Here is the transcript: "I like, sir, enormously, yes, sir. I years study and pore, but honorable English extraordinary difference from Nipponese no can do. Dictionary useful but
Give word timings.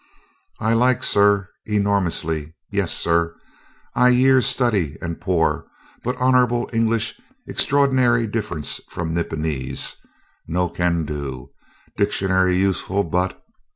"I 0.59 0.73
like, 0.73 1.03
sir, 1.03 1.47
enormously, 1.67 2.55
yes, 2.71 2.91
sir. 2.91 3.35
I 3.93 4.09
years 4.09 4.47
study 4.47 4.97
and 4.99 5.21
pore, 5.21 5.67
but 6.03 6.15
honorable 6.15 6.67
English 6.73 7.21
extraordinary 7.47 8.25
difference 8.25 8.81
from 8.89 9.13
Nipponese 9.13 9.97
no 10.47 10.69
can 10.69 11.05
do. 11.05 11.51
Dictionary 11.97 12.57
useful 12.57 13.03
but 13.03 13.43